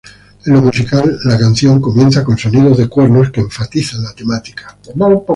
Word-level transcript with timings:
En 0.47 0.53
lo 0.53 0.63
musical, 0.63 1.19
la 1.25 1.37
canción 1.37 1.79
comienza 1.79 2.23
con 2.23 2.35
sonidos 2.35 2.79
de 2.79 2.89
cuernos 2.89 3.29
que 3.29 3.41
enfatizan 3.41 4.01
la 4.03 4.13
temática. 4.15 4.75